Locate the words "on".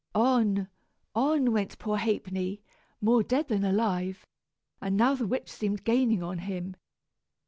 0.15-0.67, 1.13-1.51, 6.23-6.39